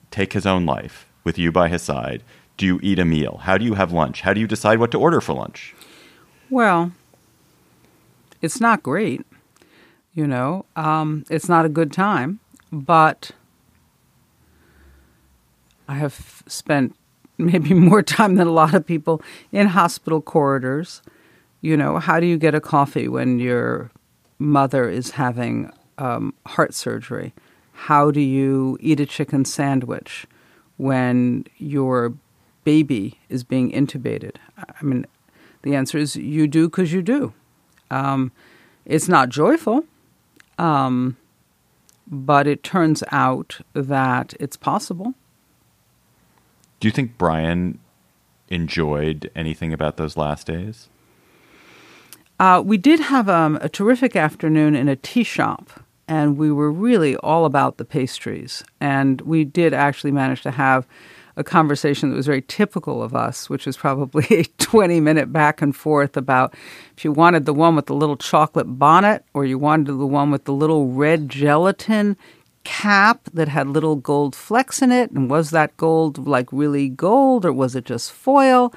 take 0.09 0.33
his 0.33 0.45
own 0.45 0.65
life 0.65 1.05
with 1.25 1.37
you 1.37 1.51
by 1.51 1.67
his 1.67 1.81
side, 1.81 2.23
do 2.55 2.65
you 2.65 2.79
eat 2.81 2.99
a 2.99 3.03
meal? 3.03 3.41
How 3.43 3.57
do 3.57 3.65
you 3.65 3.73
have 3.73 3.91
lunch? 3.91 4.21
How 4.21 4.33
do 4.33 4.39
you 4.39 4.47
decide 4.47 4.79
what 4.79 4.91
to 4.91 4.99
order 4.99 5.19
for 5.19 5.33
lunch? 5.33 5.75
Well, 6.49 6.93
it's 8.41 8.61
not 8.61 8.83
great. 8.83 9.25
You 10.13 10.27
know, 10.27 10.65
um, 10.77 11.25
it's 11.29 11.49
not 11.49 11.65
a 11.65 11.69
good 11.69 11.91
time, 11.91 12.39
but 12.71 13.31
I 15.89 15.95
have 15.95 16.43
spent 16.47 16.95
maybe 17.37 17.73
more 17.73 18.01
time 18.01 18.35
than 18.35 18.47
a 18.47 18.51
lot 18.51 18.73
of 18.73 18.85
people 18.85 19.21
in 19.51 19.67
hospital 19.67 20.21
corridors. 20.21 21.01
You 21.59 21.75
know, 21.75 21.99
how 21.99 22.21
do 22.21 22.27
you 22.27 22.37
get 22.37 22.55
a 22.55 22.61
coffee 22.61 23.09
when 23.09 23.39
your 23.39 23.91
mother 24.39 24.87
is 24.87 25.11
having 25.11 25.71
um, 25.97 26.33
heart 26.45 26.73
surgery? 26.73 27.33
How 27.73 28.11
do 28.11 28.21
you 28.21 28.77
eat 28.79 29.01
a 29.01 29.05
chicken 29.05 29.43
sandwich 29.43 30.27
when 30.77 31.45
your 31.57 32.13
baby 32.63 33.19
is 33.29 33.43
being 33.43 33.71
intubated? 33.71 34.35
I 34.57 34.83
mean, 34.83 35.05
the 35.61 35.75
answer 35.75 35.97
is 35.97 36.15
you 36.15 36.47
do 36.47 36.67
because 36.69 36.93
you 36.93 37.01
do. 37.01 37.33
Um, 37.89 38.31
it's 38.85 39.07
not 39.07 39.29
joyful, 39.29 39.85
um, 40.57 41.17
but 42.07 42.47
it 42.47 42.63
turns 42.63 43.03
out 43.11 43.59
that 43.73 44.33
it's 44.39 44.57
possible. 44.57 45.13
Do 46.79 46.87
you 46.87 46.91
think 46.91 47.17
Brian 47.17 47.79
enjoyed 48.49 49.31
anything 49.35 49.73
about 49.73 49.97
those 49.97 50.17
last 50.17 50.47
days? 50.47 50.89
Uh, 52.39 52.61
we 52.63 52.77
did 52.77 52.99
have 52.99 53.29
um, 53.29 53.57
a 53.61 53.69
terrific 53.69 54.15
afternoon 54.15 54.75
in 54.75 54.89
a 54.89 54.95
tea 54.95 55.23
shop, 55.23 55.84
and 56.07 56.37
we 56.37 56.51
were 56.51 56.71
really 56.71 57.15
all 57.17 57.45
about 57.45 57.77
the 57.77 57.85
pastries. 57.85 58.63
And 58.79 59.21
we 59.21 59.43
did 59.43 59.73
actually 59.73 60.11
manage 60.11 60.41
to 60.43 60.51
have 60.51 60.87
a 61.37 61.43
conversation 61.43 62.09
that 62.09 62.15
was 62.15 62.27
very 62.27 62.41
typical 62.41 63.03
of 63.03 63.15
us, 63.15 63.49
which 63.49 63.65
was 63.65 63.75
probably 63.75 64.25
a 64.31 64.43
20 64.57 64.99
minute 64.99 65.33
back 65.33 65.61
and 65.61 65.75
forth 65.75 66.15
about 66.15 66.53
if 66.95 67.03
you 67.03 67.11
wanted 67.11 67.45
the 67.45 67.53
one 67.53 67.75
with 67.75 67.87
the 67.87 67.95
little 67.95 68.17
chocolate 68.17 68.79
bonnet 68.79 69.25
or 69.33 69.45
you 69.45 69.57
wanted 69.57 69.93
the 69.93 70.07
one 70.07 70.31
with 70.31 70.45
the 70.45 70.53
little 70.53 70.87
red 70.87 71.29
gelatin 71.29 72.15
cap 72.63 73.29
that 73.33 73.47
had 73.47 73.67
little 73.67 73.95
gold 73.95 74.35
flecks 74.35 74.81
in 74.81 74.91
it. 74.91 75.11
And 75.11 75.29
was 75.29 75.51
that 75.51 75.75
gold 75.77 76.27
like 76.27 76.51
really 76.51 76.89
gold 76.89 77.45
or 77.45 77.53
was 77.53 77.75
it 77.75 77.85
just 77.85 78.11
foil? 78.11 78.73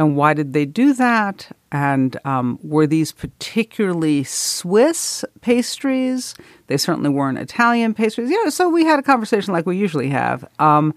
And 0.00 0.16
why 0.16 0.32
did 0.32 0.54
they 0.54 0.64
do 0.64 0.94
that? 0.94 1.54
And 1.70 2.16
um, 2.24 2.58
were 2.62 2.86
these 2.86 3.12
particularly 3.12 4.24
Swiss 4.24 5.26
pastries? 5.42 6.34
They 6.68 6.78
certainly 6.78 7.10
weren't 7.10 7.36
Italian 7.36 7.92
pastries. 7.92 8.30
Yeah, 8.30 8.48
so 8.48 8.70
we 8.70 8.86
had 8.86 8.98
a 8.98 9.02
conversation 9.02 9.52
like 9.52 9.66
we 9.66 9.76
usually 9.76 10.08
have. 10.08 10.48
Um, 10.58 10.94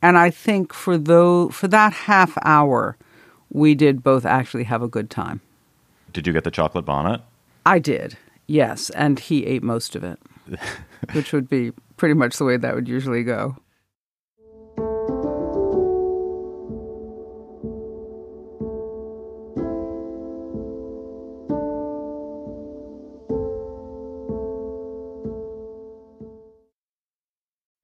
and 0.00 0.16
I 0.16 0.30
think 0.30 0.72
for 0.72 0.96
though 0.96 1.50
for 1.50 1.68
that 1.68 1.92
half 1.92 2.38
hour, 2.46 2.96
we 3.50 3.74
did 3.74 4.02
both 4.02 4.24
actually 4.24 4.64
have 4.64 4.80
a 4.80 4.88
good 4.88 5.10
time. 5.10 5.42
Did 6.14 6.26
you 6.26 6.32
get 6.32 6.44
the 6.44 6.50
chocolate 6.50 6.86
bonnet? 6.86 7.20
I 7.66 7.78
did, 7.78 8.16
yes, 8.46 8.88
and 8.88 9.18
he 9.18 9.44
ate 9.44 9.62
most 9.62 9.94
of 9.94 10.02
it, 10.02 10.18
which 11.12 11.34
would 11.34 11.50
be 11.50 11.72
pretty 11.98 12.14
much 12.14 12.38
the 12.38 12.44
way 12.46 12.56
that 12.56 12.74
would 12.74 12.88
usually 12.88 13.22
go. 13.22 13.58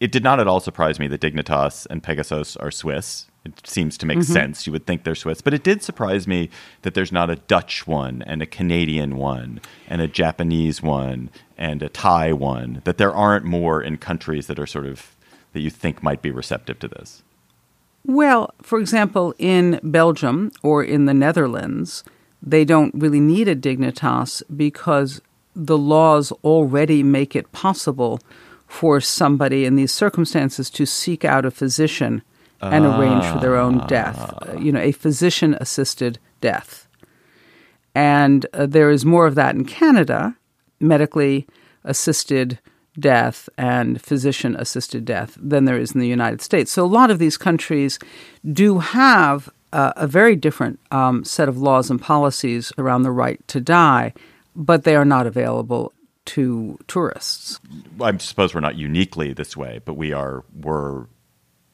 It 0.00 0.10
did 0.12 0.24
not 0.24 0.40
at 0.40 0.48
all 0.48 0.60
surprise 0.60 0.98
me 0.98 1.06
that 1.08 1.20
Dignitas 1.20 1.86
and 1.90 2.02
Pegasos 2.02 2.56
are 2.58 2.70
Swiss. 2.70 3.26
It 3.44 3.66
seems 3.66 3.96
to 3.98 4.06
make 4.06 4.18
Mm-hmm. 4.18 4.32
sense. 4.32 4.66
You 4.66 4.72
would 4.72 4.86
think 4.86 5.04
they're 5.04 5.14
Swiss, 5.14 5.40
but 5.42 5.54
it 5.54 5.62
did 5.62 5.82
surprise 5.82 6.26
me 6.26 6.48
that 6.82 6.94
there's 6.94 7.12
not 7.12 7.30
a 7.30 7.36
Dutch 7.36 7.86
one 7.86 8.22
and 8.26 8.42
a 8.42 8.46
Canadian 8.46 9.16
one 9.16 9.60
and 9.88 10.00
a 10.00 10.08
Japanese 10.08 10.82
one 10.82 11.30
and 11.58 11.82
a 11.82 11.88
Thai 11.88 12.32
one. 12.32 12.80
That 12.84 12.96
there 12.98 13.14
aren't 13.14 13.44
more 13.44 13.82
in 13.82 13.98
countries 13.98 14.46
that 14.46 14.58
are 14.58 14.66
sort 14.66 14.86
of 14.86 15.14
that 15.52 15.60
you 15.60 15.70
think 15.70 16.02
might 16.02 16.22
be 16.22 16.30
receptive 16.30 16.78
to 16.80 16.88
this. 16.88 17.22
Well, 18.06 18.54
for 18.62 18.78
example, 18.78 19.34
in 19.38 19.80
Belgium 19.82 20.52
or 20.62 20.82
in 20.82 21.04
the 21.04 21.14
Netherlands, 21.14 22.04
they 22.42 22.64
don't 22.64 22.94
really 22.94 23.20
need 23.20 23.48
a 23.48 23.56
dignitas 23.56 24.42
because 24.56 25.20
the 25.54 25.76
laws 25.76 26.32
already 26.44 27.02
make 27.02 27.36
it 27.36 27.52
possible 27.52 28.20
for 28.70 29.00
somebody 29.00 29.64
in 29.64 29.74
these 29.74 29.90
circumstances 29.90 30.70
to 30.70 30.86
seek 30.86 31.24
out 31.24 31.44
a 31.44 31.50
physician 31.50 32.22
and 32.62 32.86
arrange 32.86 33.24
for 33.24 33.40
their 33.40 33.56
own 33.56 33.84
death, 33.88 34.32
uh, 34.42 34.56
you 34.58 34.70
know, 34.70 34.80
a 34.80 34.92
physician 34.92 35.56
assisted 35.60 36.18
death. 36.40 36.86
And 37.94 38.46
uh, 38.54 38.66
there 38.66 38.90
is 38.90 39.04
more 39.04 39.26
of 39.26 39.34
that 39.34 39.56
in 39.56 39.64
Canada, 39.64 40.36
medically 40.78 41.48
assisted 41.82 42.60
death 42.98 43.48
and 43.58 44.00
physician 44.00 44.54
assisted 44.54 45.04
death 45.04 45.36
than 45.40 45.64
there 45.64 45.78
is 45.78 45.92
in 45.92 46.00
the 46.00 46.08
United 46.08 46.40
States. 46.40 46.70
So 46.70 46.84
a 46.84 46.86
lot 46.86 47.10
of 47.10 47.18
these 47.18 47.36
countries 47.36 47.98
do 48.52 48.78
have 48.78 49.48
uh, 49.72 49.92
a 49.96 50.06
very 50.06 50.36
different 50.36 50.78
um, 50.92 51.24
set 51.24 51.48
of 51.48 51.58
laws 51.58 51.90
and 51.90 52.00
policies 52.00 52.72
around 52.78 53.02
the 53.02 53.10
right 53.10 53.46
to 53.48 53.60
die, 53.60 54.12
but 54.54 54.84
they 54.84 54.94
are 54.94 55.04
not 55.04 55.26
available 55.26 55.92
to 56.30 56.78
tourists. 56.86 57.58
I 58.00 58.16
suppose 58.18 58.54
we're 58.54 58.60
not 58.60 58.76
uniquely 58.76 59.32
this 59.32 59.56
way, 59.56 59.80
but 59.84 59.94
we 59.94 60.12
are 60.12 60.44
we're 60.60 61.06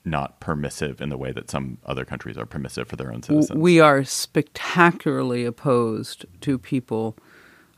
not 0.07 0.41
permissive 0.41 1.03
in 1.03 1.11
the 1.11 1.19
way 1.19 1.31
that 1.33 1.51
some 1.51 1.77
other 1.85 2.07
countries 2.07 2.39
are 2.39 2.47
permissive 2.47 2.89
for 2.89 2.97
their 2.97 3.13
own 3.13 3.23
citizens. 3.23 3.59
We 3.59 3.81
are 3.81 4.03
spectacularly 4.03 5.45
opposed 5.45 6.25
to 6.41 6.59
people 6.59 7.19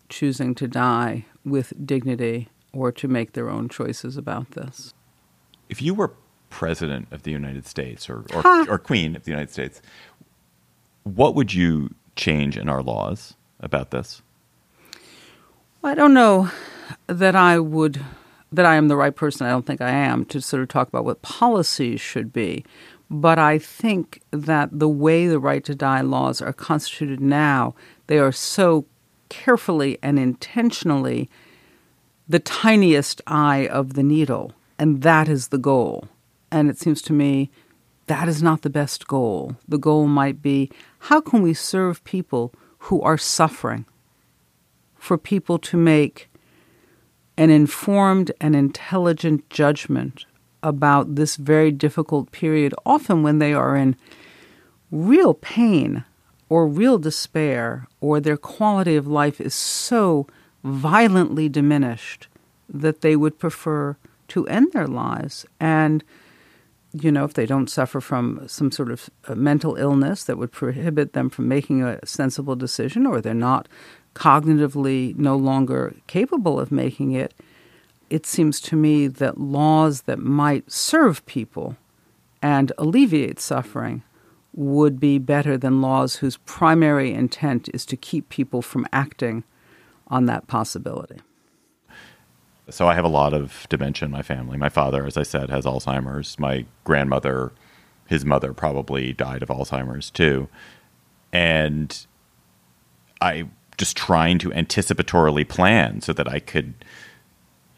choosing 0.09 0.55
to 0.55 0.69
die 0.69 1.25
with 1.45 1.73
dignity 1.85 2.49
or 2.73 2.93
to 2.93 3.09
make 3.09 3.33
their 3.33 3.51
own 3.51 3.69
choices 3.69 4.17
about 4.17 4.53
this. 4.53 4.95
If 5.69 5.83
you 5.83 5.95
were 5.95 6.13
president 6.49 7.09
of 7.11 7.25
the 7.25 7.33
United 7.33 7.67
States 7.67 8.09
or, 8.09 8.25
or, 8.33 8.71
or 8.71 8.79
queen 8.79 9.17
of 9.17 9.25
the 9.25 9.33
United 9.33 9.51
States, 9.51 9.83
what 11.03 11.35
would 11.35 11.53
you 11.53 11.93
change 12.15 12.57
in 12.57 12.69
our 12.69 12.83
laws 12.83 13.35
about 13.59 13.91
this? 13.91 14.23
I 15.83 15.95
don't 15.95 16.13
know 16.13 16.51
that 17.07 17.37
I 17.37 17.61
would 17.61 18.05
that 18.51 18.67
I 18.67 18.77
am 18.77 18.89
the 18.89 18.97
right 18.97 19.15
person. 19.15 19.47
I 19.47 19.51
don't 19.51 19.67
think 19.67 19.81
I 19.81 19.91
am 19.91 20.25
to 20.27 20.41
sort 20.41 20.63
of 20.63 20.69
talk 20.69 20.89
about 20.89 21.05
what 21.05 21.23
policies 21.23 22.01
should 22.01 22.33
be. 22.33 22.65
But 23.11 23.39
I 23.39 23.59
think 23.59 24.23
that 24.31 24.71
the 24.73 24.89
way 24.89 25.29
the 25.29 25.39
right 25.39 25.63
to 25.65 25.75
die 25.75 26.01
laws 26.01 26.43
are 26.43 26.53
constituted 26.53 27.21
now, 27.21 27.75
they 28.07 28.19
are 28.19 28.33
so 28.33 28.87
carefully 29.29 29.99
and 30.03 30.19
intentionally 30.19 31.29
the 32.29 32.39
tiniest 32.39 33.23
eye 33.27 33.69
of 33.69 33.95
the 33.95 34.03
needle, 34.03 34.53
and 34.79 35.03
that 35.03 35.29
is 35.29 35.49
the 35.49 35.59
goal. 35.59 36.09
And 36.51 36.69
it 36.69 36.79
seems 36.79 37.01
to 37.03 37.13
me 37.13 37.51
that 38.07 38.29
is 38.29 38.43
not 38.43 38.63
the 38.63 38.71
best 38.71 39.07
goal. 39.07 39.57
The 39.69 39.79
goal 39.79 40.07
might 40.07 40.43
be 40.43 40.71
how 40.99 41.21
can 41.21 41.41
we 41.41 41.55
serve 41.55 42.03
people 42.05 42.53
who 42.81 43.01
are 43.03 43.19
suffering? 43.19 43.87
For 45.09 45.17
people 45.17 45.59
to 45.61 45.79
make 45.79 46.29
an 47.39 47.49
informed 47.49 48.31
and 48.43 48.55
intelligent 48.55 49.49
judgment 49.49 50.27
about 50.63 51.15
this 51.15 51.37
very 51.37 51.73
difficult 51.73 52.31
period, 52.31 52.75
often 52.85 53.23
when 53.23 53.39
they 53.39 53.55
are 53.55 53.75
in 53.75 53.97
real 54.91 55.33
pain 55.33 56.05
or 56.51 56.69
real 56.69 56.99
despair, 56.99 57.87
or 58.03 58.21
their 58.21 58.37
quality 58.37 58.97
of 58.97 59.07
life 59.07 59.41
is 59.41 59.55
so 59.55 60.27
violently 60.63 61.49
diminished 61.49 62.29
that 62.69 63.01
they 63.01 63.17
would 63.17 63.39
prefer 63.39 63.97
to 64.29 64.47
end 64.47 64.73
their 64.73 64.87
lives. 64.87 65.47
And, 65.59 66.05
you 66.93 67.11
know, 67.11 67.25
if 67.25 67.33
they 67.33 67.47
don't 67.47 67.71
suffer 67.71 68.03
from 68.03 68.47
some 68.47 68.71
sort 68.71 68.91
of 68.91 69.09
uh, 69.27 69.35
mental 69.35 69.77
illness 69.77 70.25
that 70.25 70.37
would 70.37 70.53
prohibit 70.53 71.15
them 71.15 71.31
from 71.31 71.49
making 71.49 71.83
a 71.83 72.05
sensible 72.05 72.57
decision, 72.57 73.07
or 73.07 73.23
they're 73.23 73.33
not 73.33 73.69
cognitively 74.19 75.17
no 75.17 75.37
longer 75.37 75.95
capable 76.09 76.59
of 76.59 76.73
making 76.73 77.13
it, 77.13 77.33
it 78.11 78.27
seems 78.27 78.61
to 78.61 78.75
me 78.75 79.07
that 79.07 79.39
laws 79.39 80.03
that 80.03 80.19
might 80.19 80.71
serve 80.71 81.25
people 81.25 81.77
and 82.43 82.73
alleviate 82.79 83.39
suffering 83.39 84.03
would 84.55 84.99
be 84.99 85.19
better 85.19 85.57
than 85.57 85.81
laws 85.81 86.17
whose 86.17 86.39
primary 86.39 87.13
intent 87.13 87.69
is 87.73 87.87
to 87.87 87.97
keep 87.97 88.29
people 88.29 88.61
from 88.61 88.87
acting 88.93 89.45
on 90.09 90.27
that 90.27 90.49
possibility. 90.49 91.21
So 92.71 92.89
I 92.89 92.95
have 92.95 93.05
a 93.05 93.09
lot 93.09 93.33
of 93.33 93.67
dementia 93.69 94.07
in 94.07 94.13
my 94.13 94.23
family. 94.23 94.59
My 94.59 94.69
father, 94.69 95.07
as 95.07 95.17
I 95.17 95.23
said, 95.23 95.49
has 95.49 95.65
Alzheimer's. 95.65 96.39
My 96.39 96.67
grandmother, 96.85 97.53
his 98.07 98.25
mother 98.25 98.53
probably 98.53 99.13
died 99.13 99.43
of 99.43 99.49
Alzheimer's 99.49 100.11
too. 100.11 100.49
And 101.33 102.07
I 103.21 103.49
just 103.79 103.97
trying 103.97 104.39
to 104.39 104.51
anticipatorily 104.51 105.49
plan 105.49 106.01
so 106.01 106.13
that 106.13 106.31
I 106.31 106.41
could 106.41 106.75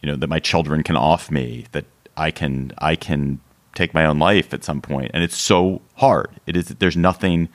you 0.03 0.09
know 0.09 0.17
that 0.17 0.29
my 0.29 0.41
children 0.41 0.83
can 0.83 0.97
off 0.97 1.31
me 1.31 1.67
that 1.73 1.85
I 2.17 2.31
can 2.31 2.73
I 2.79 2.97
can 2.97 3.41
take 3.75 3.95
my 3.95 4.05
own 4.05 4.19
life 4.19 4.53
at 4.53 4.65
some 4.65 4.81
point. 4.81 5.11
and 5.15 5.23
it's 5.23 5.37
so 5.37 5.81
hard. 5.95 6.29
It 6.47 6.57
is 6.57 6.69
there's 6.69 6.97
nothing 6.97 7.49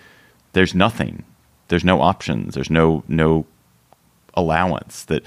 there's 0.54 0.74
nothing. 0.74 1.26
There's 1.68 1.84
no 1.84 2.02
options. 2.02 2.54
There's 2.54 2.70
no 2.70 3.04
no 3.08 3.46
allowance 4.36 5.04
that 5.06 5.24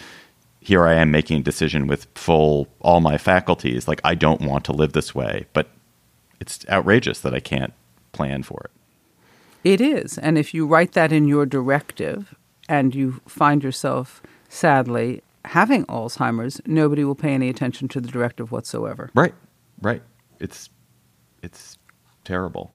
here 0.60 0.86
I 0.86 0.94
am 0.94 1.10
making 1.10 1.40
a 1.40 1.42
decision 1.42 1.86
with 1.86 2.06
full 2.14 2.68
all 2.80 3.00
my 3.00 3.18
faculties 3.18 3.88
like 3.88 4.00
I 4.04 4.14
don't 4.14 4.40
want 4.40 4.64
to 4.66 4.72
live 4.72 4.92
this 4.92 5.14
way, 5.14 5.46
but 5.52 5.68
it's 6.40 6.64
outrageous 6.68 7.20
that 7.20 7.34
I 7.34 7.40
can't 7.40 7.72
plan 8.12 8.42
for 8.42 8.62
it. 8.64 8.70
It 9.64 9.80
is. 9.80 10.18
And 10.18 10.38
if 10.38 10.54
you 10.54 10.66
write 10.66 10.92
that 10.92 11.12
in 11.12 11.26
your 11.26 11.46
directive 11.46 12.34
and 12.68 12.94
you 12.94 13.20
find 13.26 13.62
yourself 13.64 14.22
sadly 14.48 15.22
having 15.44 15.84
Alzheimer's, 15.86 16.60
nobody 16.66 17.04
will 17.04 17.14
pay 17.14 17.32
any 17.32 17.48
attention 17.48 17.88
to 17.88 18.00
the 18.00 18.08
directive 18.08 18.52
whatsoever. 18.52 19.10
Right. 19.14 19.34
Right. 19.80 20.02
It's 20.40 20.68
it's 21.42 21.78
terrible. 22.24 22.74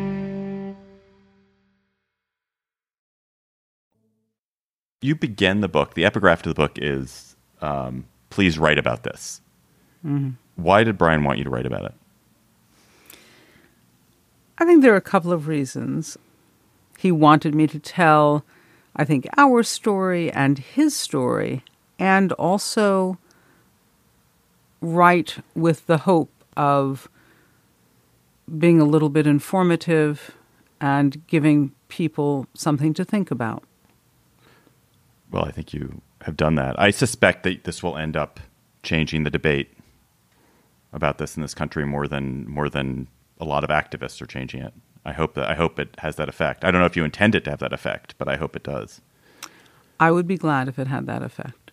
You 5.01 5.15
begin 5.15 5.61
the 5.61 5.67
book, 5.67 5.95
the 5.95 6.05
epigraph 6.05 6.43
to 6.43 6.49
the 6.49 6.55
book 6.55 6.77
is 6.77 7.35
um, 7.61 8.05
please 8.29 8.57
write 8.57 8.77
about 8.77 9.03
this. 9.03 9.41
Mm-hmm. 10.05 10.31
Why 10.55 10.83
did 10.83 10.97
Brian 10.97 11.23
want 11.23 11.37
you 11.37 11.43
to 11.43 11.49
write 11.49 11.65
about 11.65 11.85
it? 11.85 11.93
I 14.57 14.65
think 14.65 14.81
there 14.81 14.93
are 14.93 14.97
a 14.97 15.01
couple 15.01 15.31
of 15.31 15.47
reasons. 15.47 16.17
He 16.99 17.11
wanted 17.11 17.55
me 17.55 17.65
to 17.67 17.79
tell, 17.79 18.45
I 18.95 19.05
think, 19.05 19.27
our 19.37 19.63
story 19.63 20.31
and 20.31 20.59
his 20.59 20.95
story, 20.95 21.63
and 21.97 22.31
also 22.33 23.17
write 24.81 25.37
with 25.55 25.87
the 25.87 25.99
hope 25.99 26.31
of 26.55 27.09
being 28.57 28.79
a 28.79 28.85
little 28.85 29.09
bit 29.09 29.25
informative 29.25 30.35
and 30.79 31.25
giving 31.27 31.71
people 31.87 32.45
something 32.53 32.93
to 32.93 33.05
think 33.05 33.31
about. 33.31 33.63
Well, 35.31 35.45
I 35.45 35.51
think 35.51 35.73
you 35.73 36.01
have 36.21 36.37
done 36.37 36.55
that. 36.55 36.79
I 36.79 36.91
suspect 36.91 37.43
that 37.43 37.63
this 37.63 37.81
will 37.81 37.97
end 37.97 38.17
up 38.17 38.39
changing 38.83 39.23
the 39.23 39.29
debate 39.29 39.73
about 40.93 41.17
this 41.17 41.35
in 41.35 41.41
this 41.41 41.53
country 41.53 41.85
more 41.85 42.07
than 42.07 42.47
more 42.49 42.69
than 42.69 43.07
a 43.39 43.45
lot 43.45 43.63
of 43.63 43.69
activists 43.69 44.21
are 44.21 44.25
changing 44.25 44.61
it. 44.61 44.73
I 45.05 45.13
hope 45.13 45.33
that 45.35 45.49
I 45.49 45.55
hope 45.55 45.79
it 45.79 45.95
has 45.99 46.17
that 46.17 46.29
effect. 46.29 46.63
I 46.63 46.71
don't 46.71 46.81
know 46.81 46.85
if 46.85 46.95
you 46.95 47.03
intend 47.03 47.33
it 47.33 47.43
to 47.45 47.49
have 47.49 47.59
that 47.59 47.73
effect, 47.73 48.15
but 48.17 48.27
I 48.27 48.35
hope 48.35 48.55
it 48.55 48.63
does. 48.63 49.01
I 49.99 50.11
would 50.11 50.27
be 50.27 50.37
glad 50.37 50.67
if 50.67 50.77
it 50.77 50.87
had 50.87 51.07
that 51.07 51.23
effect. 51.23 51.71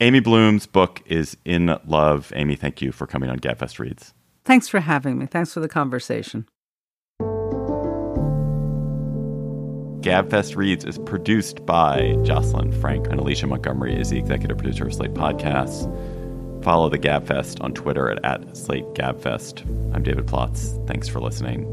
Amy 0.00 0.20
Bloom's 0.20 0.66
book 0.66 1.00
is 1.06 1.36
In 1.44 1.78
Love. 1.86 2.32
Amy, 2.34 2.56
thank 2.56 2.82
you 2.82 2.90
for 2.90 3.06
coming 3.06 3.30
on 3.30 3.38
Gabfest 3.38 3.78
Reads. 3.78 4.12
Thanks 4.44 4.66
for 4.66 4.80
having 4.80 5.16
me. 5.16 5.26
Thanks 5.26 5.52
for 5.54 5.60
the 5.60 5.68
conversation. 5.68 6.48
Gabfest 10.02 10.56
Reads 10.56 10.84
is 10.84 10.98
produced 10.98 11.64
by 11.64 12.16
Jocelyn 12.24 12.72
Frank 12.72 13.06
and 13.06 13.20
Alicia 13.20 13.46
Montgomery 13.46 13.94
is 13.94 14.10
the 14.10 14.18
executive 14.18 14.58
producer 14.58 14.84
of 14.84 14.92
Slate 14.92 15.14
Podcasts. 15.14 15.84
Follow 16.64 16.88
the 16.88 16.98
Gabfest 16.98 17.62
on 17.62 17.72
Twitter 17.72 18.10
at, 18.10 18.24
at 18.24 18.56
Slate 18.56 18.84
Gabfest. 18.94 19.64
I'm 19.94 20.02
David 20.02 20.26
Plotz. 20.26 20.84
Thanks 20.88 21.06
for 21.06 21.20
listening. 21.20 21.68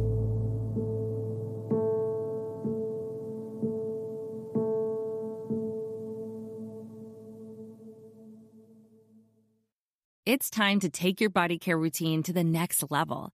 It's 10.28 10.52
time 10.52 10.80
to 10.82 10.89
take 10.92 11.20
your 11.20 11.32
body 11.32 11.58
care 11.58 11.80
routine 11.80 12.22
to 12.22 12.32
the 12.32 12.44
next 12.44 12.92
level. 12.92 13.34